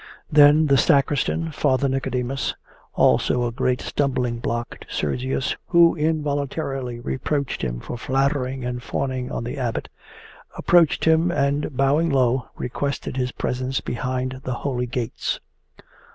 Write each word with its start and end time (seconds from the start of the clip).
Then 0.31 0.65
the 0.65 0.77
sacristan, 0.79 1.51
Father 1.51 1.87
Nicodemus 1.87 2.55
also 2.95 3.45
a 3.45 3.51
great 3.51 3.81
stumbling 3.81 4.39
block 4.39 4.79
to 4.79 4.87
Sergius 4.89 5.55
who 5.67 5.93
involuntarily 5.95 6.99
reproached 6.99 7.61
him 7.61 7.79
for 7.79 7.99
flattering 7.99 8.65
and 8.65 8.81
fawning 8.81 9.31
on 9.31 9.43
the 9.43 9.59
Abbot 9.59 9.89
approached 10.57 11.05
him 11.05 11.29
and, 11.29 11.77
bowing 11.77 12.09
low, 12.09 12.47
requested 12.55 13.15
his 13.17 13.31
presence 13.31 13.79
behind 13.79 14.41
the 14.43 14.55
holy 14.65 14.87
gates. 14.87 15.39